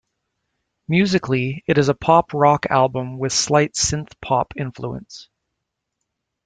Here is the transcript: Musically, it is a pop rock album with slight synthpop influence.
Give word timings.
Musically, 0.87 1.63
it 1.67 1.77
is 1.77 1.87
a 1.87 1.93
pop 1.93 2.33
rock 2.33 2.65
album 2.71 3.19
with 3.19 3.31
slight 3.31 3.73
synthpop 3.73 4.47
influence. 4.55 5.29